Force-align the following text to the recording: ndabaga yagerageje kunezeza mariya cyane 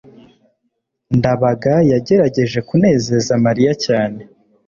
ndabaga 1.17 1.73
yagerageje 1.91 2.59
kunezeza 2.67 3.33
mariya 3.45 3.73
cyane 3.85 4.21